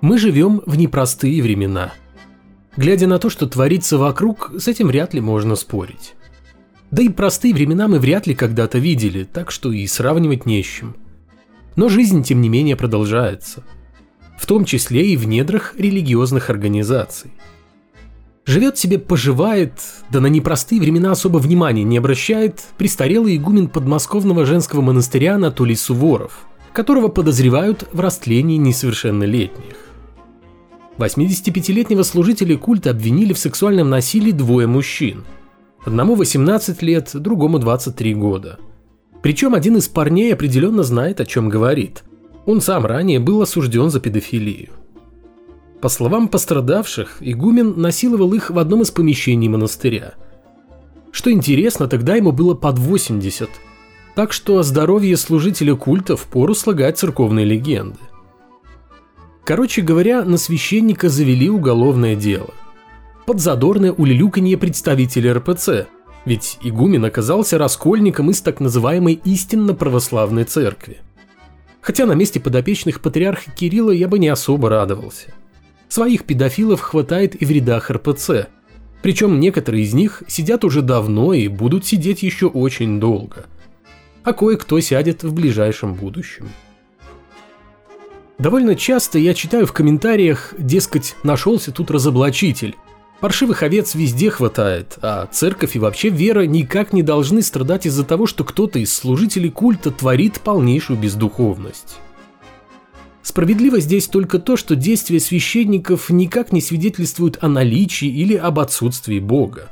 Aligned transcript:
Мы 0.00 0.18
живем 0.18 0.62
в 0.66 0.76
непростые 0.76 1.42
времена. 1.42 1.92
Глядя 2.76 3.06
на 3.06 3.18
то, 3.18 3.30
что 3.30 3.46
творится 3.46 3.98
вокруг, 3.98 4.52
с 4.58 4.68
этим 4.68 4.88
вряд 4.88 5.14
ли 5.14 5.20
можно 5.20 5.54
спорить. 5.54 6.14
Да 6.90 7.02
и 7.02 7.08
простые 7.08 7.54
времена 7.54 7.88
мы 7.88 7.98
вряд 7.98 8.26
ли 8.26 8.34
когда-то 8.34 8.78
видели, 8.78 9.24
так 9.24 9.50
что 9.50 9.72
и 9.72 9.86
сравнивать 9.86 10.46
не 10.46 10.62
с 10.62 10.66
чем. 10.66 10.96
Но 11.76 11.88
жизнь, 11.88 12.22
тем 12.22 12.40
не 12.40 12.48
менее, 12.48 12.76
продолжается. 12.76 13.64
В 14.38 14.46
том 14.46 14.64
числе 14.64 15.06
и 15.12 15.16
в 15.16 15.26
недрах 15.26 15.74
религиозных 15.76 16.50
организаций. 16.50 17.32
Живет 18.46 18.76
себе, 18.76 18.98
поживает, 18.98 19.72
да 20.10 20.20
на 20.20 20.26
непростые 20.26 20.80
времена 20.80 21.12
особо 21.12 21.38
внимания 21.38 21.82
не 21.82 21.96
обращает 21.96 22.62
престарелый 22.76 23.36
игумен 23.36 23.68
подмосковного 23.68 24.44
женского 24.44 24.82
монастыря 24.82 25.36
Анатолий 25.36 25.76
Суворов, 25.76 26.46
которого 26.74 27.08
подозревают 27.08 27.88
в 27.92 28.00
растлении 28.00 28.58
несовершеннолетних. 28.58 29.83
85-летнего 30.98 32.02
служителя 32.02 32.56
культа 32.56 32.90
обвинили 32.90 33.32
в 33.32 33.38
сексуальном 33.38 33.90
насилии 33.90 34.30
двое 34.30 34.66
мужчин. 34.66 35.24
Одному 35.84 36.14
18 36.14 36.82
лет, 36.82 37.10
другому 37.14 37.58
23 37.58 38.14
года. 38.14 38.58
Причем 39.22 39.54
один 39.54 39.76
из 39.76 39.88
парней 39.88 40.32
определенно 40.32 40.82
знает, 40.82 41.20
о 41.20 41.26
чем 41.26 41.48
говорит. 41.48 42.04
Он 42.46 42.60
сам 42.60 42.86
ранее 42.86 43.20
был 43.20 43.42
осужден 43.42 43.90
за 43.90 44.00
педофилию. 44.00 44.68
По 45.80 45.88
словам 45.88 46.28
пострадавших, 46.28 47.18
игумен 47.20 47.74
насиловал 47.76 48.32
их 48.32 48.50
в 48.50 48.58
одном 48.58 48.82
из 48.82 48.90
помещений 48.90 49.48
монастыря. 49.48 50.14
Что 51.10 51.30
интересно, 51.30 51.88
тогда 51.88 52.14
ему 52.14 52.32
было 52.32 52.54
под 52.54 52.78
80, 52.78 53.50
так 54.14 54.32
что 54.32 54.58
о 54.58 54.62
здоровье 54.62 55.16
служителя 55.16 55.74
культа 55.74 56.16
впору 56.16 56.54
слагать 56.54 56.98
церковные 56.98 57.44
легенды. 57.44 57.98
Короче 59.44 59.82
говоря, 59.82 60.24
на 60.24 60.38
священника 60.38 61.10
завели 61.10 61.50
уголовное 61.50 62.16
дело. 62.16 62.54
Под 63.26 63.40
задорное 63.40 63.92
улюлюканье 63.92 64.56
представителей 64.56 65.32
РПЦ, 65.32 65.86
ведь 66.24 66.58
игумен 66.62 67.04
оказался 67.04 67.58
раскольником 67.58 68.30
из 68.30 68.40
так 68.40 68.60
называемой 68.60 69.20
истинно 69.24 69.74
православной 69.74 70.44
церкви. 70.44 70.98
Хотя 71.82 72.06
на 72.06 72.12
месте 72.12 72.40
подопечных 72.40 73.02
патриарха 73.02 73.50
Кирилла 73.50 73.90
я 73.90 74.08
бы 74.08 74.18
не 74.18 74.28
особо 74.28 74.70
радовался. 74.70 75.34
Своих 75.88 76.24
педофилов 76.24 76.80
хватает 76.80 77.40
и 77.40 77.44
в 77.44 77.50
рядах 77.50 77.90
РПЦ, 77.90 78.48
причем 79.02 79.38
некоторые 79.38 79.84
из 79.84 79.92
них 79.92 80.22
сидят 80.26 80.64
уже 80.64 80.80
давно 80.80 81.34
и 81.34 81.48
будут 81.48 81.84
сидеть 81.84 82.22
еще 82.22 82.46
очень 82.46 82.98
долго. 82.98 83.44
А 84.22 84.32
кое-кто 84.32 84.80
сядет 84.80 85.22
в 85.22 85.34
ближайшем 85.34 85.92
будущем. 85.92 86.48
Довольно 88.38 88.74
часто 88.74 89.18
я 89.18 89.32
читаю 89.32 89.66
в 89.66 89.72
комментариях, 89.72 90.54
дескать, 90.58 91.14
нашелся 91.22 91.70
тут 91.70 91.90
разоблачитель. 91.90 92.76
Паршивых 93.20 93.62
овец 93.62 93.94
везде 93.94 94.28
хватает, 94.28 94.98
а 95.00 95.26
церковь 95.26 95.76
и 95.76 95.78
вообще 95.78 96.08
вера 96.08 96.44
никак 96.46 96.92
не 96.92 97.02
должны 97.02 97.42
страдать 97.42 97.86
из-за 97.86 98.04
того, 98.04 98.26
что 98.26 98.44
кто-то 98.44 98.78
из 98.78 98.94
служителей 98.94 99.50
культа 99.50 99.90
творит 99.90 100.40
полнейшую 100.40 100.98
бездуховность. 100.98 101.96
Справедливо 103.22 103.80
здесь 103.80 104.08
только 104.08 104.38
то, 104.38 104.56
что 104.56 104.76
действия 104.76 105.20
священников 105.20 106.10
никак 106.10 106.52
не 106.52 106.60
свидетельствуют 106.60 107.38
о 107.40 107.48
наличии 107.48 108.08
или 108.08 108.34
об 108.34 108.58
отсутствии 108.58 109.20
Бога. 109.20 109.70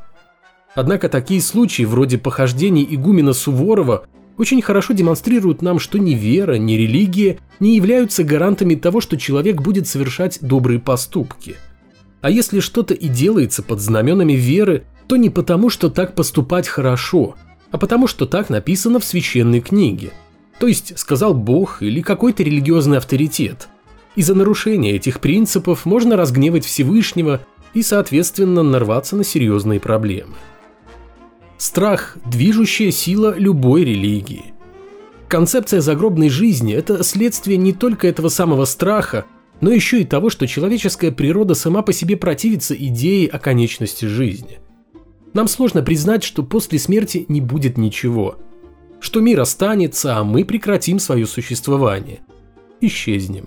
Однако 0.74 1.10
такие 1.10 1.42
случаи, 1.42 1.82
вроде 1.82 2.16
похождений 2.16 2.86
игумена 2.88 3.34
Суворова, 3.34 4.06
очень 4.38 4.62
хорошо 4.62 4.94
демонстрируют 4.94 5.62
нам, 5.62 5.78
что 5.78 5.98
ни 5.98 6.14
вера, 6.14 6.54
ни 6.54 6.74
религия 6.74 7.38
не 7.60 7.76
являются 7.76 8.24
гарантами 8.24 8.74
того, 8.74 9.00
что 9.00 9.16
человек 9.16 9.60
будет 9.60 9.86
совершать 9.86 10.38
добрые 10.40 10.80
поступки. 10.80 11.56
А 12.20 12.30
если 12.30 12.60
что-то 12.60 12.94
и 12.94 13.08
делается 13.08 13.62
под 13.62 13.80
знаменами 13.80 14.32
веры, 14.32 14.84
то 15.08 15.16
не 15.16 15.28
потому, 15.28 15.68
что 15.68 15.90
так 15.90 16.14
поступать 16.14 16.68
хорошо, 16.68 17.34
а 17.70 17.78
потому, 17.78 18.06
что 18.06 18.26
так 18.26 18.48
написано 18.48 19.00
в 19.00 19.04
священной 19.04 19.60
книге. 19.60 20.12
То 20.58 20.68
есть 20.68 20.98
сказал 20.98 21.34
Бог 21.34 21.82
или 21.82 22.00
какой-то 22.00 22.42
религиозный 22.42 22.98
авторитет. 22.98 23.68
И 24.14 24.22
за 24.22 24.34
нарушение 24.34 24.94
этих 24.94 25.20
принципов 25.20 25.84
можно 25.84 26.16
разгневать 26.16 26.64
Всевышнего 26.64 27.40
и, 27.74 27.82
соответственно, 27.82 28.62
нарваться 28.62 29.16
на 29.16 29.24
серьезные 29.24 29.80
проблемы. 29.80 30.34
Страх– 31.62 32.16
движущая 32.26 32.90
сила 32.90 33.38
любой 33.38 33.84
религии. 33.84 34.46
Концепция 35.28 35.80
загробной 35.80 36.28
жизни– 36.28 36.74
это 36.74 37.04
следствие 37.04 37.56
не 37.56 37.72
только 37.72 38.08
этого 38.08 38.30
самого 38.30 38.64
страха, 38.64 39.26
но 39.60 39.70
еще 39.70 40.00
и 40.00 40.04
того, 40.04 40.28
что 40.28 40.48
человеческая 40.48 41.12
природа 41.12 41.54
сама 41.54 41.82
по 41.82 41.92
себе 41.92 42.16
противится 42.16 42.74
идее 42.74 43.28
о 43.28 43.38
конечности 43.38 44.06
жизни. 44.06 44.58
Нам 45.34 45.46
сложно 45.46 45.82
признать, 45.82 46.24
что 46.24 46.42
после 46.42 46.80
смерти 46.80 47.26
не 47.28 47.40
будет 47.40 47.78
ничего, 47.78 48.38
что 48.98 49.20
мир 49.20 49.38
останется, 49.38 50.16
а 50.16 50.24
мы 50.24 50.44
прекратим 50.44 50.98
свое 50.98 51.28
существование, 51.28 52.22
исчезнем. 52.80 53.46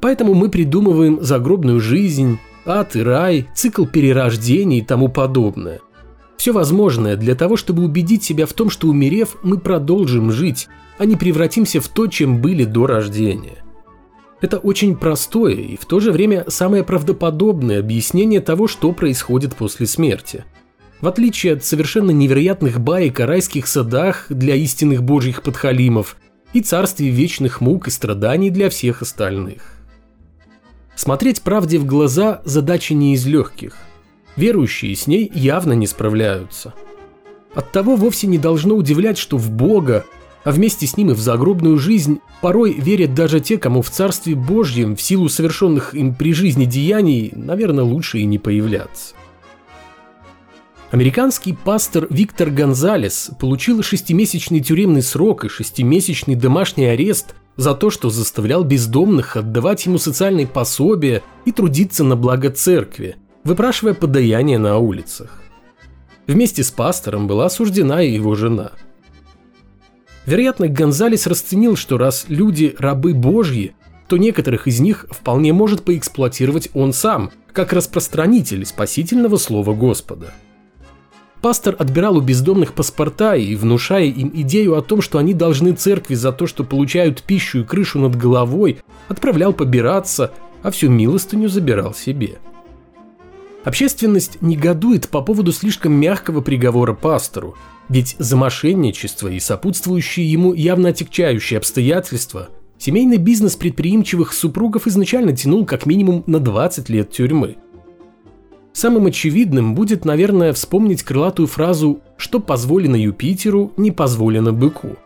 Поэтому 0.00 0.34
мы 0.34 0.50
придумываем 0.50 1.20
загробную 1.20 1.80
жизнь, 1.80 2.38
ад 2.64 2.94
и 2.94 3.02
рай, 3.02 3.48
цикл 3.56 3.86
перерождений 3.86 4.78
и 4.78 4.82
тому 4.82 5.08
подобное– 5.08 5.80
все 6.36 6.52
возможное 6.52 7.16
для 7.16 7.34
того, 7.34 7.56
чтобы 7.56 7.84
убедить 7.84 8.24
себя 8.24 8.46
в 8.46 8.52
том, 8.52 8.70
что 8.70 8.88
умерев, 8.88 9.36
мы 9.42 9.58
продолжим 9.58 10.30
жить, 10.30 10.68
а 10.98 11.04
не 11.04 11.16
превратимся 11.16 11.80
в 11.80 11.88
то, 11.88 12.06
чем 12.06 12.40
были 12.40 12.64
до 12.64 12.86
рождения. 12.86 13.64
Это 14.40 14.58
очень 14.58 14.96
простое 14.96 15.54
и 15.54 15.76
в 15.76 15.86
то 15.86 16.00
же 16.00 16.12
время 16.12 16.44
самое 16.48 16.84
правдоподобное 16.84 17.80
объяснение 17.80 18.40
того, 18.40 18.68
что 18.68 18.92
происходит 18.92 19.56
после 19.56 19.86
смерти. 19.86 20.44
В 21.00 21.08
отличие 21.08 21.54
от 21.54 21.64
совершенно 21.64 22.10
невероятных 22.10 22.80
баек 22.80 23.20
о 23.20 23.26
райских 23.26 23.66
садах 23.66 24.26
для 24.28 24.54
истинных 24.54 25.02
божьих 25.02 25.42
подхалимов 25.42 26.16
и 26.52 26.60
царстве 26.60 27.08
вечных 27.08 27.60
мук 27.60 27.88
и 27.88 27.90
страданий 27.90 28.50
для 28.50 28.68
всех 28.70 29.02
остальных. 29.02 29.62
Смотреть 30.94 31.42
правде 31.42 31.78
в 31.78 31.86
глаза– 31.86 32.42
задача 32.44 32.94
не 32.94 33.14
из 33.14 33.26
легких– 33.26 33.76
Верующие 34.36 34.94
с 34.96 35.06
ней 35.06 35.30
явно 35.32 35.72
не 35.74 35.86
справляются. 35.86 36.74
Оттого 37.54 37.94
вовсе 37.94 38.26
не 38.26 38.38
должно 38.38 38.74
удивлять, 38.74 39.16
что 39.16 39.36
в 39.36 39.50
Бога, 39.50 40.04
а 40.42 40.50
вместе 40.50 40.86
с 40.86 40.96
ним 40.96 41.10
и 41.10 41.14
в 41.14 41.20
загробную 41.20 41.78
жизнь, 41.78 42.20
порой 42.40 42.72
верят 42.74 43.14
даже 43.14 43.40
те, 43.40 43.58
кому 43.58 43.80
в 43.80 43.90
Царстве 43.90 44.34
Божьем 44.34 44.96
в 44.96 45.02
силу 45.02 45.28
совершенных 45.28 45.94
им 45.94 46.14
при 46.14 46.32
жизни 46.32 46.64
деяний, 46.64 47.32
наверное, 47.34 47.84
лучше 47.84 48.18
и 48.18 48.24
не 48.24 48.38
появляться. 48.38 49.14
Американский 50.90 51.54
пастор 51.54 52.06
Виктор 52.10 52.50
Гонзалес 52.50 53.30
получил 53.40 53.82
шестимесячный 53.82 54.60
тюремный 54.60 55.02
срок 55.02 55.44
и 55.44 55.48
шестимесячный 55.48 56.36
домашний 56.36 56.86
арест 56.86 57.34
за 57.56 57.74
то, 57.74 57.90
что 57.90 58.10
заставлял 58.10 58.62
бездомных 58.64 59.36
отдавать 59.36 59.86
ему 59.86 59.98
социальные 59.98 60.46
пособия 60.46 61.22
и 61.44 61.52
трудиться 61.52 62.04
на 62.04 62.14
благо 62.14 62.50
церкви, 62.50 63.16
выпрашивая 63.44 63.94
подаяние 63.94 64.58
на 64.58 64.78
улицах. 64.78 65.42
Вместе 66.26 66.64
с 66.64 66.70
пастором 66.70 67.26
была 67.26 67.46
осуждена 67.46 68.02
и 68.02 68.12
его 68.12 68.34
жена. 68.34 68.72
Вероятно, 70.24 70.68
Гонзалес 70.68 71.26
расценил, 71.26 71.76
что 71.76 71.98
раз 71.98 72.24
люди– 72.28 72.74
рабы 72.78 73.12
Божьи, 73.12 73.74
то 74.08 74.16
некоторых 74.16 74.66
из 74.66 74.80
них 74.80 75.06
вполне 75.10 75.52
может 75.52 75.82
поэксплуатировать 75.82 76.70
он 76.72 76.94
сам, 76.94 77.30
как 77.52 77.74
распространитель 77.74 78.64
спасительного 78.64 79.36
слова 79.36 79.74
Господа. 79.74 80.32
Пастор 81.42 81.76
отбирал 81.78 82.16
у 82.16 82.20
бездомных 82.22 82.72
паспорта 82.72 83.36
и, 83.36 83.54
внушая 83.54 84.04
им 84.04 84.30
идею 84.32 84.78
о 84.78 84.82
том, 84.82 85.02
что 85.02 85.18
они 85.18 85.34
должны 85.34 85.72
церкви 85.72 86.14
за 86.14 86.32
то, 86.32 86.46
что 86.46 86.64
получают 86.64 87.22
пищу 87.22 87.60
и 87.60 87.64
крышу 87.64 87.98
над 87.98 88.16
головой, 88.16 88.78
отправлял 89.08 89.52
побираться, 89.52 90.32
а 90.62 90.70
всю 90.70 90.88
милостыню 90.88 91.50
забирал 91.50 91.92
себе– 91.92 92.38
Общественность 93.64 94.42
негодует 94.42 95.08
по 95.08 95.22
поводу 95.22 95.50
слишком 95.50 95.94
мягкого 95.94 96.42
приговора 96.42 96.92
пастору, 96.92 97.56
ведь 97.88 98.14
за 98.18 98.36
мошенничество 98.36 99.28
и 99.28 99.40
сопутствующие 99.40 100.30
ему 100.30 100.52
явно 100.52 100.90
отягчающие 100.90 101.58
обстоятельства 101.58 102.50
семейный 102.78 103.16
бизнес 103.16 103.56
предприимчивых 103.56 104.34
супругов 104.34 104.86
изначально 104.86 105.34
тянул 105.34 105.64
как 105.64 105.86
минимум 105.86 106.22
на 106.26 106.40
20 106.40 106.90
лет 106.90 107.10
тюрьмы. 107.10 107.56
Самым 108.74 109.06
очевидным 109.06 109.74
будет, 109.74 110.04
наверное, 110.04 110.52
вспомнить 110.52 111.02
крылатую 111.02 111.46
фразу 111.46 112.00
«что 112.18 112.40
позволено 112.40 112.96
Юпитеру, 112.96 113.72
не 113.78 113.90
позволено 113.90 114.52
быку». 114.52 114.96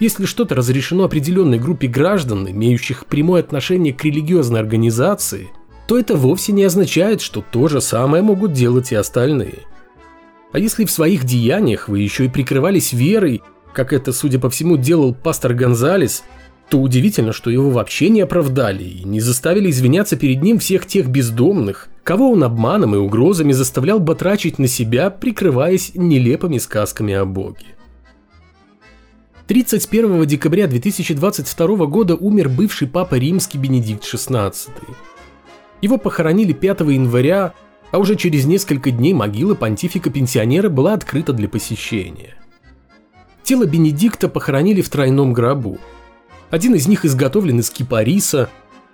Если 0.00 0.24
что-то 0.24 0.54
разрешено 0.54 1.04
определенной 1.04 1.58
группе 1.58 1.88
граждан, 1.88 2.48
имеющих 2.48 3.06
прямое 3.06 3.40
отношение 3.40 3.92
к 3.92 4.02
религиозной 4.04 4.60
организации– 4.60 5.50
то 5.86 5.98
это 5.98 6.16
вовсе 6.16 6.52
не 6.52 6.64
означает, 6.64 7.20
что 7.20 7.42
то 7.42 7.68
же 7.68 7.80
самое 7.80 8.22
могут 8.22 8.52
делать 8.52 8.92
и 8.92 8.96
остальные. 8.96 9.60
А 10.52 10.58
если 10.58 10.84
в 10.84 10.90
своих 10.90 11.24
деяниях 11.24 11.88
вы 11.88 12.00
еще 12.00 12.26
и 12.26 12.28
прикрывались 12.28 12.92
верой, 12.92 13.42
как 13.72 13.92
это, 13.92 14.12
судя 14.12 14.38
по 14.38 14.50
всему, 14.50 14.76
делал 14.76 15.14
пастор 15.14 15.54
Гонзалес, 15.54 16.24
то 16.68 16.78
удивительно, 16.78 17.32
что 17.32 17.50
его 17.50 17.70
вообще 17.70 18.08
не 18.08 18.20
оправдали 18.20 18.84
и 18.84 19.04
не 19.04 19.20
заставили 19.20 19.70
извиняться 19.70 20.16
перед 20.16 20.42
ним 20.42 20.58
всех 20.58 20.86
тех 20.86 21.08
бездомных, 21.08 21.88
кого 22.02 22.30
он 22.30 22.44
обманом 22.44 22.94
и 22.94 22.98
угрозами 22.98 23.52
заставлял 23.52 23.98
батрачить 23.98 24.58
на 24.58 24.68
себя, 24.68 25.10
прикрываясь 25.10 25.92
нелепыми 25.94 26.58
сказками 26.58 27.14
о 27.14 27.24
Боге. 27.24 27.66
31 29.48 30.24
декабря 30.26 30.66
2022 30.66 31.86
года 31.86 32.14
умер 32.14 32.48
бывший 32.48 32.88
папа 32.88 33.16
римский 33.16 33.58
Бенедикт 33.58 34.04
XVI. 34.04 34.54
Его 35.82 35.98
похоронили 35.98 36.52
5 36.52 36.80
января, 36.80 37.52
а 37.90 37.98
уже 37.98 38.16
через 38.16 38.46
несколько 38.46 38.90
дней 38.92 39.12
могила 39.12 39.54
понтифика-пенсионера 39.54 40.70
была 40.70 40.94
открыта 40.94 41.32
для 41.32 41.48
посещения. 41.48 42.36
Тело 43.42 43.66
Бенедикта 43.66 44.28
похоронили 44.28 44.80
в 44.80 44.88
тройном 44.88 45.32
гробу. 45.32 45.78
Один 46.50 46.74
из 46.76 46.86
них 46.86 47.04
изготовлен 47.04 47.58
из 47.58 47.68
кипариса, 47.70 48.48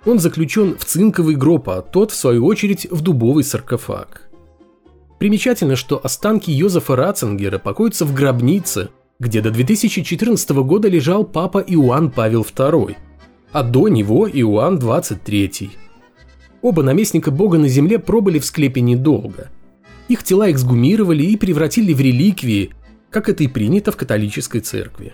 он 0.05 0.17
заключен 0.17 0.75
в 0.77 0.85
цинковый 0.85 1.35
гроб, 1.35 1.69
а 1.69 1.81
тот, 1.81 2.11
в 2.11 2.15
свою 2.15 2.45
очередь, 2.45 2.87
в 2.89 3.01
дубовый 3.01 3.43
саркофаг. 3.43 4.29
Примечательно, 5.19 5.75
что 5.75 5.99
останки 6.03 6.49
Йозефа 6.49 6.95
Ратцингера 6.95 7.59
покоятся 7.59 8.05
в 8.05 8.13
гробнице, 8.13 8.89
где 9.19 9.41
до 9.41 9.51
2014 9.51 10.49
года 10.49 10.87
лежал 10.87 11.25
папа 11.25 11.59
Иоанн 11.59 12.09
Павел 12.09 12.41
II, 12.41 12.95
а 13.51 13.63
до 13.63 13.89
него 13.89 14.27
Иоанн 14.27 14.79
XXIII. 14.79 15.69
Оба 16.61 16.83
наместника 16.83 17.31
бога 17.31 17.57
на 17.57 17.69
земле 17.69 17.99
пробыли 17.99 18.39
в 18.39 18.45
склепе 18.45 18.81
недолго. 18.81 19.49
Их 20.07 20.23
тела 20.23 20.51
эксгумировали 20.51 21.23
и 21.23 21.37
превратили 21.37 21.93
в 21.93 22.01
реликвии, 22.01 22.71
как 23.09 23.29
это 23.29 23.43
и 23.43 23.47
принято 23.47 23.91
в 23.91 23.97
католической 23.97 24.59
церкви. 24.59 25.13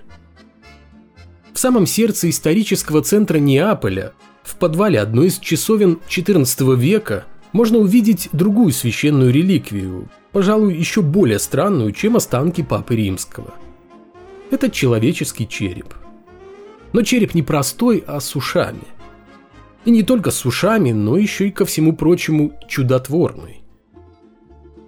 В 1.53 1.59
самом 1.59 1.85
сердце 1.85 2.29
исторического 2.29 3.01
центра 3.01 3.37
Неаполя, 3.37 4.13
в 4.43 4.55
подвале 4.55 4.99
одной 4.99 5.27
из 5.27 5.39
часовен 5.39 5.99
XIV 6.09 6.75
века, 6.75 7.25
можно 7.51 7.77
увидеть 7.77 8.29
другую 8.33 8.73
священную 8.73 9.31
реликвию, 9.31 10.09
пожалуй, 10.33 10.75
еще 10.75 11.01
более 11.01 11.39
странную, 11.39 11.93
чем 11.93 12.17
останки 12.17 12.61
Папы 12.61 12.97
Римского. 12.97 13.53
Это 14.51 14.69
человеческий 14.69 15.47
череп. 15.47 15.93
Но 16.91 17.01
череп 17.01 17.33
не 17.33 17.43
простой, 17.43 18.03
а 18.05 18.19
с 18.19 18.35
ушами. 18.35 18.83
И 19.85 19.91
не 19.91 20.01
только 20.01 20.31
с 20.31 20.43
ушами, 20.45 20.91
но 20.91 21.15
еще 21.15 21.47
и 21.47 21.51
ко 21.51 21.63
всему 21.63 21.95
прочему 21.95 22.53
чудотворный. 22.67 23.61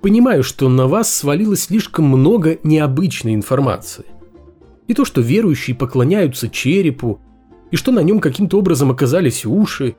Понимаю, 0.01 0.43
что 0.43 0.69
на 0.69 0.87
вас 0.87 1.13
свалилось 1.13 1.65
слишком 1.65 2.05
много 2.05 2.57
необычной 2.63 3.35
информации. 3.35 4.05
И 4.87 4.93
то, 4.93 5.05
что 5.05 5.21
верующие 5.21 5.75
поклоняются 5.75 6.49
черепу, 6.49 7.21
и 7.69 7.75
что 7.75 7.91
на 7.91 7.99
нем 7.99 8.19
каким-то 8.19 8.57
образом 8.57 8.89
оказались 8.89 9.45
уши, 9.45 9.95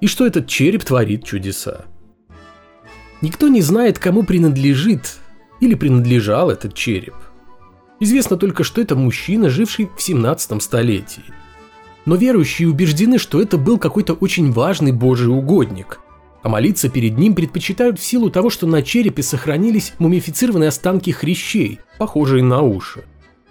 и 0.00 0.06
что 0.06 0.26
этот 0.26 0.48
череп 0.48 0.84
творит 0.84 1.24
чудеса. 1.24 1.86
Никто 3.22 3.48
не 3.48 3.62
знает, 3.62 3.98
кому 3.98 4.24
принадлежит 4.24 5.18
или 5.60 5.74
принадлежал 5.74 6.50
этот 6.50 6.74
череп. 6.74 7.14
Известно 8.00 8.36
только, 8.36 8.64
что 8.64 8.80
это 8.80 8.96
мужчина, 8.96 9.48
живший 9.48 9.88
в 9.96 10.02
17 10.02 10.60
столетии– 10.62 11.22
но 12.04 12.16
верующие 12.16 12.68
убеждены, 12.68 13.18
что 13.18 13.40
это 13.40 13.58
был 13.58 13.78
какой-то 13.78 14.14
очень 14.14 14.50
важный 14.50 14.92
божий 14.92 15.28
угодник, 15.28 16.00
а 16.42 16.48
молиться 16.48 16.88
перед 16.88 17.16
ним 17.18 17.34
предпочитают 17.34 17.98
в 17.98 18.04
силу 18.04 18.30
того, 18.30 18.50
что 18.50 18.66
на 18.66 18.82
черепе 18.82 19.22
сохранились 19.22 19.92
мумифицированные 19.98 20.68
останки 20.68 21.10
хрящей, 21.10 21.78
похожие 21.98 22.42
на 22.42 22.62
уши. 22.62 23.04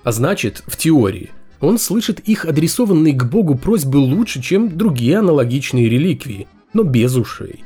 А 0.03 0.11
значит, 0.11 0.63
в 0.67 0.75
теории, 0.75 1.29
он 1.61 1.77
слышит 1.77 2.19
их 2.21 2.45
адресованные 2.45 3.13
к 3.13 3.23
Богу 3.23 3.55
просьбы 3.55 3.97
лучше, 3.97 4.41
чем 4.41 4.75
другие 4.75 5.19
аналогичные 5.19 5.87
реликвии, 5.87 6.47
но 6.73 6.83
без 6.83 7.15
ушей. 7.15 7.63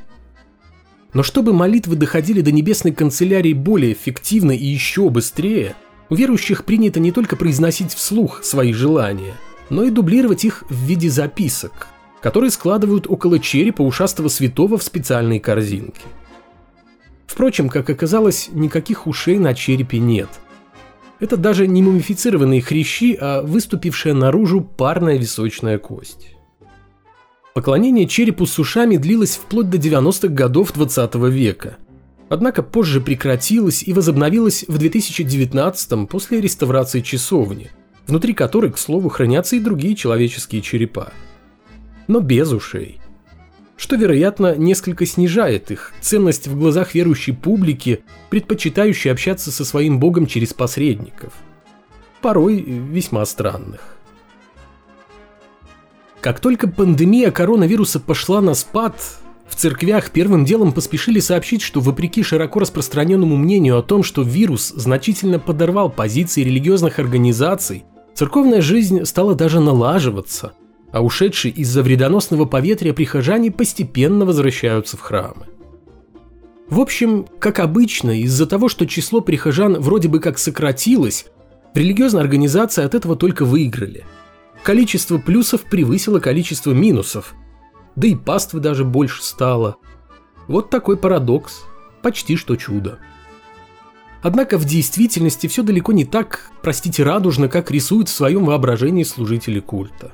Но 1.12 1.22
чтобы 1.22 1.54
молитвы 1.54 1.96
доходили 1.96 2.42
до 2.42 2.52
небесной 2.52 2.92
канцелярии 2.92 3.54
более 3.54 3.94
эффективно 3.94 4.52
и 4.52 4.66
еще 4.66 5.08
быстрее, 5.08 5.74
у 6.10 6.14
верующих 6.14 6.64
принято 6.64 7.00
не 7.00 7.10
только 7.10 7.36
произносить 7.36 7.92
вслух 7.94 8.44
свои 8.44 8.72
желания– 8.72 9.34
но 9.70 9.84
и 9.84 9.90
дублировать 9.90 10.44
их 10.44 10.64
в 10.68 10.74
виде 10.74 11.10
записок, 11.10 11.88
которые 12.20 12.50
складывают 12.50 13.06
около 13.08 13.38
черепа 13.38 13.82
ушастого 13.82 14.28
святого 14.28 14.78
в 14.78 14.82
специальные 14.82 15.40
корзинки. 15.40 16.02
Впрочем, 17.26 17.68
как 17.68 17.90
оказалось, 17.90 18.48
никаких 18.52 19.06
ушей 19.06 19.38
на 19.38 19.54
черепе 19.54 19.98
нет. 19.98 20.28
Это 21.18 21.36
даже 21.36 21.66
не 21.66 21.82
мумифицированные 21.82 22.60
хрящи, 22.60 23.16
а 23.20 23.42
выступившая 23.42 24.14
наружу 24.14 24.60
парная 24.60 25.16
височная 25.16 25.78
кость. 25.78 26.34
Поклонение 27.54 28.06
черепу 28.06 28.46
с 28.46 28.58
ушами 28.58 28.96
длилось 28.98 29.36
вплоть 29.36 29.70
до 29.70 29.78
90-х 29.78 30.28
годов 30.28 30.72
20 30.74 31.14
века. 31.14 31.78
Однако 32.28 32.62
позже 32.62 33.00
прекратилось 33.00 33.82
и 33.82 33.92
возобновилось 33.92 34.64
в 34.68 34.76
2019 34.76 36.08
после 36.08 36.40
реставрации 36.40 37.00
часовни– 37.00 37.70
внутри 38.06 38.34
которой, 38.34 38.70
к 38.70 38.78
слову, 38.78 39.08
хранятся 39.08 39.56
и 39.56 39.60
другие 39.60 39.96
человеческие 39.96 40.62
черепа. 40.62 41.12
Но 42.06 42.20
без 42.20 42.52
ушей. 42.52 43.00
Что, 43.76 43.96
вероятно, 43.96 44.56
несколько 44.56 45.04
снижает 45.04 45.70
их 45.70 45.92
ценность 46.00 46.48
в 46.48 46.58
глазах 46.58 46.94
верующей 46.94 47.34
публики, 47.34 48.04
предпочитающей 48.30 49.10
общаться 49.10 49.50
со 49.50 49.64
своим 49.64 49.98
богом 49.98 50.26
через 50.26 50.54
посредников. 50.54 51.32
Порой 52.22 52.60
весьма 52.60 53.24
странных. 53.26 53.96
Как 56.22 56.40
только 56.40 56.68
пандемия 56.68 57.30
коронавируса 57.30 58.00
пошла 58.00 58.40
на 58.40 58.54
спад, 58.54 58.98
в 59.46 59.54
церквях 59.54 60.10
первым 60.10 60.44
делом 60.44 60.72
поспешили 60.72 61.20
сообщить, 61.20 61.60
что 61.60 61.80
вопреки 61.80 62.22
широко 62.22 62.60
распространенному 62.60 63.36
мнению 63.36 63.78
о 63.78 63.82
том, 63.82 64.02
что 64.02 64.22
вирус 64.22 64.70
значительно 64.74 65.38
подорвал 65.38 65.90
позиции 65.90 66.42
религиозных 66.42 66.98
организаций– 66.98 67.84
Церковная 68.16 68.62
жизнь 68.62 69.04
стала 69.04 69.34
даже 69.34 69.60
налаживаться, 69.60 70.54
а 70.90 71.04
ушедшие 71.04 71.52
из-за 71.52 71.82
вредоносного 71.82 72.46
поветрия 72.46 72.94
прихожане 72.94 73.50
постепенно 73.50 74.24
возвращаются 74.24 74.96
в 74.96 75.00
храмы. 75.00 75.48
В 76.70 76.80
общем, 76.80 77.26
как 77.38 77.58
обычно, 77.58 78.18
из-за 78.22 78.46
того, 78.46 78.70
что 78.70 78.86
число 78.86 79.20
прихожан 79.20 79.78
вроде 79.78 80.08
бы 80.08 80.20
как 80.20 80.38
сократилось, 80.38 81.26
религиозные 81.74 82.22
организации 82.22 82.82
от 82.82 82.94
этого 82.94 83.16
только 83.16 83.44
выиграли. 83.44 84.06
Количество 84.62 85.18
плюсов 85.18 85.64
превысило 85.64 86.18
количество 86.18 86.72
минусов, 86.72 87.34
да 87.96 88.08
и 88.08 88.14
паствы 88.14 88.60
даже 88.60 88.86
больше 88.86 89.22
стало. 89.22 89.76
Вот 90.48 90.70
такой 90.70 90.96
парадокс, 90.96 91.64
почти 92.00 92.36
что 92.36 92.56
чудо. 92.56 92.98
Однако 94.22 94.58
в 94.58 94.64
действительности 94.64 95.46
все 95.46 95.62
далеко 95.62 95.92
не 95.92 96.04
так, 96.04 96.50
простите, 96.62 97.02
радужно, 97.02 97.48
как 97.48 97.70
рисуют 97.70 98.08
в 98.08 98.12
своем 98.14 98.44
воображении 98.44 99.04
служители 99.04 99.60
культа. 99.60 100.12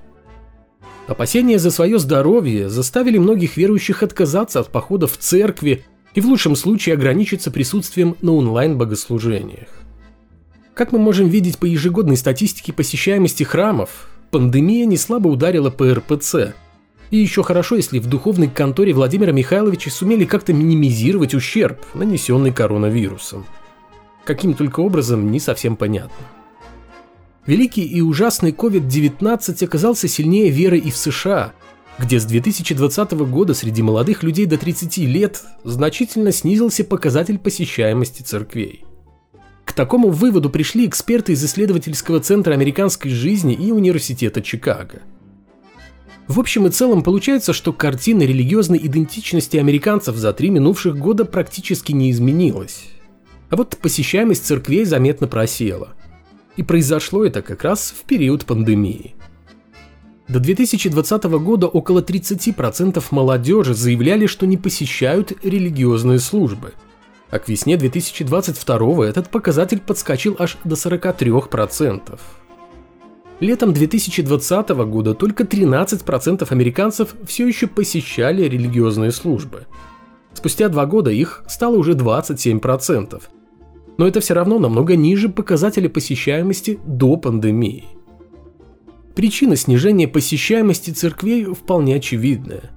Опасения 1.07 1.59
за 1.59 1.71
свое 1.71 1.99
здоровье 1.99 2.69
заставили 2.69 3.19
многих 3.19 3.57
верующих 3.57 4.03
отказаться 4.03 4.61
от 4.61 4.71
похода 4.71 5.07
в 5.07 5.17
церкви 5.19 5.85
и 6.15 6.21
в 6.21 6.27
лучшем 6.27 6.57
случае 6.57 6.95
ограничиться 6.95 7.51
присутствием 7.51 8.17
на 8.23 8.35
онлайн-богослужениях. 8.35 9.69
Как 10.75 10.93
мы 10.93 10.99
можем 10.99 11.29
видеть 11.29 11.59
по 11.59 11.65
ежегодной 11.65 12.17
статистике 12.17 12.73
посещаемости 12.73 13.43
храмов, 13.43 14.09
пандемия 14.31 14.87
не 14.87 14.97
слабо 14.97 15.29
ударила 15.29 15.71
по 15.71 15.93
РПЦ. 15.93 16.55
И 17.11 17.19
еще 17.19 17.43
хорошо, 17.43 17.77
если 17.77 17.99
в 17.99 18.07
духовной 18.07 18.49
конторе 18.49 18.95
Владимира 18.95 19.33
Михайловича 19.33 19.91
сумели 19.91 20.25
как-то 20.25 20.53
минимизировать 20.53 21.35
ущерб, 21.35 21.79
нанесенный 21.95 22.53
коронавирусом 22.53 23.45
каким 24.25 24.55
только 24.55 24.81
образом 24.81 25.31
не 25.31 25.41
совсем 25.41 25.77
понятно. 25.77 26.27
Великий 27.47 27.85
и 27.85 28.01
ужасный 28.01 28.53
COVID-19 28.53 29.65
оказался 29.65 30.07
сильнее 30.07 30.51
веры 30.51 30.79
и 30.79 30.91
в 30.91 30.97
США, 30.97 31.53
где 31.99 32.21
с 32.21 32.25
2020 32.25 33.13
года 33.13 33.55
среди 33.55 33.83
молодых 33.83 34.23
людей 34.23 34.47
до 34.47 34.57
30 34.57 34.99
лет 34.99 35.43
значительно 35.65 36.31
снизился 36.31 36.85
показатель 36.85 37.39
посещаемости 37.39 38.23
церквей. 38.23 38.85
К 39.65 39.73
такому 39.73 40.11
выводу 40.11 40.51
пришли 40.51 40.87
эксперты 40.87 41.33
из 41.33 41.45
исследовательского 41.45 42.21
центра 42.21 42.53
американской 42.53 43.11
жизни 43.11 43.55
и 43.55 43.73
университета 43.73 44.41
Чикаго. 44.41 45.03
В 46.29 46.39
общем 46.39 46.67
и 46.67 46.71
целом 46.71 47.03
получается, 47.03 47.53
что 47.53 47.73
картина 47.73 48.23
религиозной 48.23 48.79
идентичности 48.79 49.57
американцев 49.57 50.17
за 50.17 50.33
три 50.33 50.51
минувших 50.51 50.97
года 50.97 51.25
практически 51.25 51.93
не 51.93 52.11
изменилась. 52.11 52.85
А 53.53 53.57
вот 53.57 53.77
посещаемость 53.77 54.47
церквей 54.47 54.87
заметно 54.87 55.29
просела. 55.29 55.91
И 56.57 56.63
произошло 56.63 57.23
это 57.23 57.43
как 57.43 57.65
раз 57.65 57.95
в 57.95 58.05
период 58.05 58.47
пандемии. 58.47 59.15
До 60.27 60.41
2020 60.41 61.25
года 61.25 61.67
около 61.67 62.01
30% 62.01 63.05
молодежи 63.11 63.75
заявляли, 63.75 64.25
что 64.25 64.47
не 64.47 64.57
посещают 64.57 65.35
религиозные 65.45 66.19
службы. 66.19 66.73
А 67.31 67.39
к 67.39 67.51
весне 67.51 67.77
2022 67.77 69.07
этот 69.07 69.29
показатель 69.29 69.81
подскочил 69.81 70.35
аж 70.39 70.57
до 70.65 70.75
43%. 70.75 72.19
Летом 73.41 73.75
2020 73.75 74.69
года 74.71 75.13
только 75.13 75.43
13% 75.43 76.47
американцев 76.51 77.15
все 77.27 77.47
еще 77.47 77.67
посещали 77.67 78.45
религиозные 78.45 79.13
службы. 79.13 79.67
Спустя 80.33 80.71
два 80.71 80.87
года 80.87 81.11
их 81.11 81.45
стало 81.47 81.77
уже 81.77 81.93
27%. 81.93 83.21
Но 83.99 84.07
это 84.07 84.21
все 84.21 84.35
равно 84.35 84.59
намного 84.59 84.97
ниже 84.97 85.29
показателя 85.29 85.89
посещаемости 85.89 86.79
до 86.85 87.17
пандемии. 87.17 87.85
Причина 89.15 89.57
снижения 89.57 90.09
посещаемости 90.09 90.91
церквей 90.91 91.45
вполне 91.45 91.97
очевидная. 91.97 92.71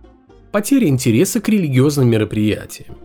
Потеря 0.52 0.88
интереса 0.88 1.40
к 1.40 1.50
религиозным 1.50 2.10
мероприятиям. 2.10 2.98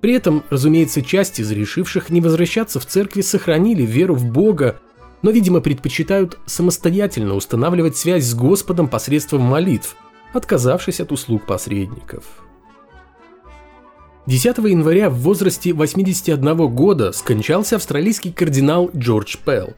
При 0.00 0.12
этом, 0.12 0.44
разумеется, 0.50 1.02
часть 1.02 1.40
из 1.40 1.50
решивших 1.50 2.10
не 2.10 2.20
возвращаться 2.20 2.80
в 2.80 2.86
церкви 2.86 3.20
сохранили 3.20 3.82
веру 3.82 4.14
в 4.14 4.24
Бога 4.30 4.80
но, 5.22 5.30
видимо, 5.30 5.60
предпочитают 5.60 6.38
самостоятельно 6.46 7.34
устанавливать 7.34 7.96
связь 7.96 8.24
с 8.24 8.34
Господом 8.34 8.88
посредством 8.88 9.42
молитв, 9.42 9.96
отказавшись 10.32 11.00
от 11.00 11.12
услуг 11.12 11.44
посредников. 11.46 12.24
10 14.28 14.58
января 14.58 15.08
в 15.08 15.14
возрасте 15.20 15.72
81 15.72 16.68
года 16.68 17.12
скончался 17.12 17.76
австралийский 17.76 18.30
кардинал 18.30 18.90
Джордж 18.94 19.36
Пелл. 19.42 19.72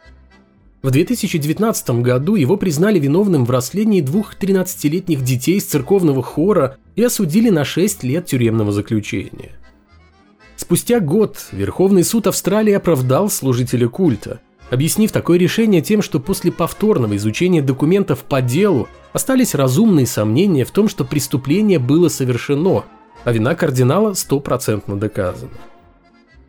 В 0.82 0.90
2019 0.90 1.90
году 2.02 2.34
его 2.34 2.56
признали 2.56 2.98
виновным 2.98 3.44
в 3.44 3.50
растлении 3.52 4.00
двух 4.00 4.34
13-летних 4.34 5.22
детей 5.22 5.58
из 5.58 5.66
церковного 5.66 6.20
хора 6.24 6.78
и 6.96 7.04
осудили 7.04 7.48
на 7.48 7.64
6 7.64 8.02
лет 8.02 8.26
тюремного 8.26 8.72
заключения. 8.72 9.52
Спустя 10.56 10.98
год 10.98 11.38
Верховный 11.52 12.02
суд 12.02 12.26
Австралии 12.26 12.72
оправдал 12.72 13.30
служителя 13.30 13.88
культа– 13.88 14.40
объяснив 14.70 15.12
такое 15.12 15.38
решение 15.38 15.82
тем, 15.82 16.00
что 16.00 16.20
после 16.20 16.50
повторного 16.50 17.16
изучения 17.16 17.62
документов 17.62 18.20
по 18.20 18.40
делу 18.40 18.88
остались 19.12 19.54
разумные 19.54 20.06
сомнения 20.06 20.64
в 20.64 20.70
том, 20.70 20.88
что 20.88 21.04
преступление 21.04 21.78
было 21.78 22.08
совершено, 22.08 22.84
а 23.24 23.32
вина 23.32 23.54
кардинала 23.54 24.14
стопроцентно 24.14 24.98
доказана. 24.98 25.52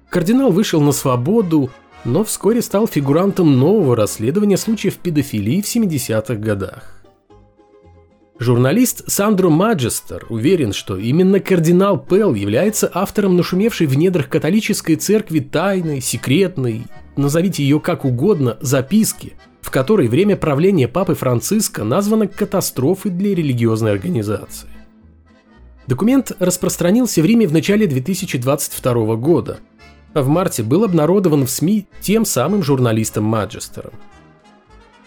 Кардинал 0.10 0.52
вышел 0.52 0.82
на 0.82 0.92
свободу, 0.92 1.70
но 2.04 2.24
вскоре 2.24 2.62
стал 2.62 2.88
фигурантом 2.88 3.58
нового 3.58 3.96
расследования 3.96 4.58
случаев 4.58 4.98
педофилии 4.98 5.62
в 5.62 5.66
70-х 5.66 6.36
годах. 6.36 7.02
Журналист 8.42 9.04
Сандро 9.08 9.50
Маджестер 9.50 10.26
уверен, 10.30 10.74
что 10.74 10.98
именно 10.98 11.40
кардинал 11.40 12.00
Пелл 12.00 12.34
является 12.34 12.90
автором 12.92 13.38
нашумевшей 13.38 13.86
в 13.86 13.96
недрах 13.96 14.30
католической 14.30 14.96
церкви 14.96 15.42
тайной, 15.42 16.02
секретной, 16.02 16.88
назовите 17.16 17.62
ее 17.62 17.80
как 17.80 18.04
угодно, 18.04 18.58
записки, 18.60 19.34
в 19.62 19.70
которой 19.70 20.08
время 20.08 20.38
правления 20.38 20.88
Папы 20.88 21.14
Франциска 21.14 21.84
названо 21.84 22.28
катастрофой 22.28 23.12
для 23.12 23.36
религиозной 23.36 23.92
организации. 23.92 24.71
Документ 25.92 26.32
распространился 26.40 27.22
в 27.22 27.26
Риме 27.26 27.46
в 27.46 27.52
начале 27.52 27.86
2022 27.86 29.18
года, 29.18 29.60
а 30.14 30.22
в 30.22 30.30
марте 30.30 30.64
был 30.64 30.86
обнародован 30.86 31.46
в 31.46 31.52
СМИ 31.52 31.86
тем 32.00 32.24
самым 32.24 32.64
журналистом 32.64 33.26
Маджестером. 33.26 33.92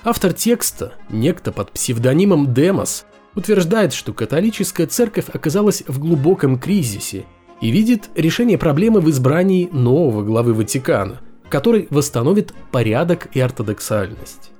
Автор 0.05 0.35
текста, 0.35 0.93
некто 1.09 1.53
под 1.53 1.73
псевдонимом 1.73 2.53
Демос, 2.53 3.07
утверждает, 3.35 3.95
что 3.95 4.13
католическая 4.13 4.87
церковь 4.87 5.31
оказалась 5.33 5.85
в 5.87 5.99
глубоком 5.99 6.59
кризисе 6.59 7.25
и 7.63 7.71
видит 7.71 8.11
решение 8.15 8.59
проблемы 8.59 9.01
в 9.01 9.09
избрании 9.09 9.71
нового 9.73 10.23
главы 10.23 10.53
Ватикана, 10.53 11.23
который 11.49 11.87
восстановит 11.89 12.53
порядок 12.71 13.29
и 13.33 13.41
ортодоксальность. 13.41 14.51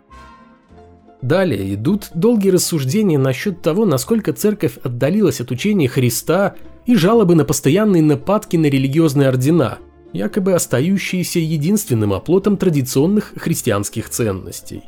Далее 1.25 1.73
идут 1.73 2.11
долгие 2.13 2.51
рассуждения 2.51 3.19
насчет 3.19 3.63
того, 3.63 3.87
насколько 3.87 4.35
церковь 4.35 4.77
отдалилась 4.83 5.41
от 5.41 5.51
учения 5.51 5.89
Христа 5.89 6.55
и 6.85 6.95
жалобы 6.97 7.35
на 7.35 7.47
постоянные 7.47 8.03
нападки 8.03 8.59
на 8.59 8.67
религиозные 8.67 9.29
ордена, 9.29 9.79
якобы 10.13 10.53
остающиеся 10.53 11.39
единственным 11.39 12.13
оплотом 12.13 12.59
традиционных 12.59 13.33
христианских 13.37 14.11
ценностей. 14.11 14.83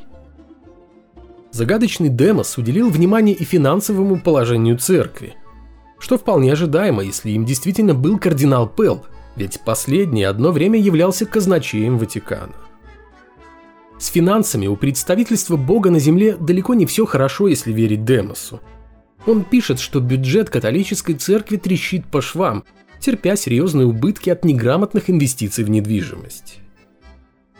Загадочный 1.52 2.10
Демос 2.10 2.58
уделил 2.58 2.90
внимание 2.90 3.34
и 3.34 3.44
финансовому 3.44 4.20
положению 4.20 4.76
церкви, 4.76 5.36
что 5.98 6.18
вполне 6.18 6.52
ожидаемо, 6.52 7.02
если 7.02 7.30
им 7.30 7.46
действительно 7.46 7.94
был 7.94 8.18
кардинал 8.18 8.68
Пелл, 8.68 9.06
ведь 9.36 9.60
последний 9.64 10.24
одно 10.24 10.52
время 10.52 10.78
являлся 10.78 11.24
казначеем 11.24 11.96
Ватикана. 11.96 12.65
С 13.98 14.08
финансами 14.08 14.66
у 14.66 14.76
представительства 14.76 15.56
Бога 15.56 15.90
на 15.90 15.98
земле 15.98 16.36
далеко 16.36 16.74
не 16.74 16.84
все 16.84 17.06
хорошо, 17.06 17.48
если 17.48 17.72
верить 17.72 18.04
Демосу. 18.04 18.60
Он 19.26 19.42
пишет, 19.42 19.80
что 19.80 20.00
бюджет 20.00 20.50
католической 20.50 21.14
церкви 21.14 21.56
трещит 21.56 22.06
по 22.06 22.20
швам, 22.20 22.64
терпя 23.00 23.36
серьезные 23.36 23.86
убытки 23.86 24.30
от 24.30 24.44
неграмотных 24.44 25.08
инвестиций 25.08 25.64
в 25.64 25.70
недвижимость. 25.70 26.58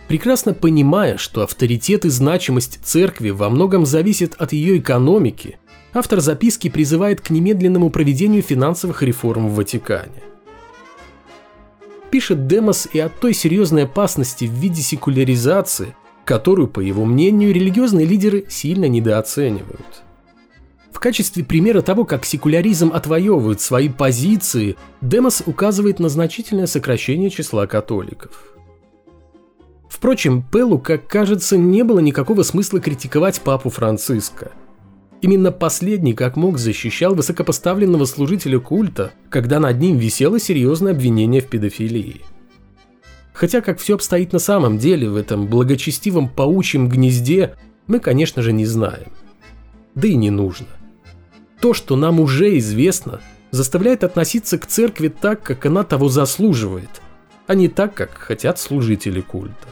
Прекрасно 0.09 0.55
понимая, 0.55 1.16
что 1.16 1.43
авторитет 1.43 2.05
и 2.05 2.11
значимость 2.11 2.81
церкви 2.85 3.31
во 3.31 3.50
многом 3.50 3.87
зависит 3.87 4.35
от 4.35 4.52
ее 4.52 4.78
экономики, 4.78 5.59
автор 5.93 6.21
записки 6.21 6.69
призывает 6.69 7.21
к 7.21 7.31
немедленному 7.31 7.90
проведению 7.90 8.43
финансовых 8.43 9.02
реформ 9.02 9.49
в 9.49 9.55
Ватикане. 9.57 10.23
Пишет 12.11 12.47
Демос 12.47 12.88
и 12.93 13.00
о 13.00 13.09
той 13.09 13.35
серьезной 13.35 13.85
опасности 13.85 14.45
в 14.45 14.52
виде 14.52 14.81
секуляризации, 14.81 15.97
которую, 16.26 16.68
по 16.68 16.80
его 16.80 17.06
мнению, 17.06 17.54
религиозные 17.54 18.04
лидеры 18.04 18.45
сильно 18.50 18.85
недооценивают. 18.85 20.02
В 20.92 21.00
качестве 21.00 21.42
примера 21.42 21.80
того, 21.80 22.04
как 22.04 22.26
секуляризм 22.26 22.90
отвоевывает 22.92 23.62
свои 23.62 23.88
позиции, 23.88 24.76
Демос 25.00 25.42
указывает 25.47 26.00
на 26.00 26.11
значительное 26.11 26.66
сокращение 26.66 27.30
числа 27.30 27.66
католиков– 27.66 28.33
Впрочем, 29.97 30.42
Пеллу, 30.42 30.78
как 30.78 31.06
кажется, 31.09 31.56
не 31.56 31.83
было 31.83 32.00
никакого 32.00 32.42
смысла 32.42 32.80
критиковать 32.80 33.40
папу 33.40 33.71
Франциска. 33.71 34.52
Именно 35.23 35.52
последний, 35.52 36.12
как 36.12 36.37
мог, 36.37 36.59
защищал 36.59 37.14
высокопоставленного 37.14 38.04
служителя 38.04 38.59
культа, 38.59 39.12
когда 39.30 39.59
над 39.59 39.80
ним 39.80 39.97
висело 39.97 40.38
серьезное 40.38 40.92
обвинение 40.92 41.40
в 41.40 41.47
педофилии. 41.47 42.21
Хотя, 43.37 43.61
как 43.61 43.78
все 43.78 43.97
обстоит 43.97 44.33
на 44.33 44.38
самом 44.38 44.78
деле 44.78 45.11
в 45.11 45.16
этом 45.16 45.47
благочестивом 45.47 46.26
паучьем 46.26 46.88
гнезде, 46.88 47.55
мы, 47.87 48.00
конечно 48.00 48.40
же, 48.40 48.50
не 48.50 48.64
знаем. 48.64 49.12
Да 49.95 50.09
и 50.09 50.14
не 50.14 50.31
нужно. 50.31 50.69
То, 51.61 51.75
что 51.75 51.97
нам 51.97 52.19
уже 52.19 52.57
известно, 52.57 53.21
заставляет 53.50 54.05
относиться 54.05 54.57
к 54.57 54.66
церкви 54.66 55.09
так, 55.09 55.43
как 55.43 55.66
она 55.66 55.85
того 55.85 56.09
заслуживает, 56.09 57.02
а 57.47 57.55
не 57.55 57.69
так, 57.69 57.93
как 57.93 58.14
хотят 58.14 58.59
служители 58.59 59.21
культа. 59.21 59.69